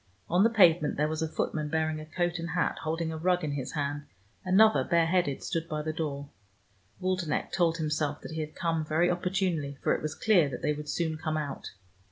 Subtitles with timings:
[0.31, 3.43] On the pavement there was a footman bearing a coat and hat, holding a rug
[3.43, 4.07] in his hand:
[4.43, 6.27] another, bareheaded, stood by the door.
[6.99, 10.73] Waldenech told himself that he had come very opportunely, for it was clear that they
[10.73, 11.69] would soon come out.